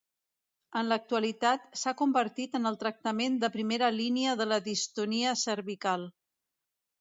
En 0.79 0.87
l'actualitat, 0.91 1.67
s'ha 1.81 1.93
convertit 1.99 2.57
en 2.61 2.69
el 2.69 2.79
tractament 2.85 3.37
de 3.45 3.51
primera 3.57 3.91
línia 3.99 4.35
de 4.41 4.49
la 4.53 4.59
distonia 4.71 5.37
cervical. 5.45 6.09